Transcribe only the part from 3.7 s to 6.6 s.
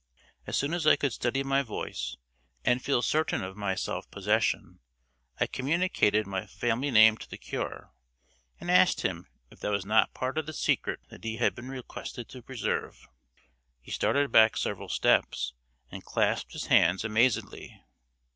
self possession, I communicated my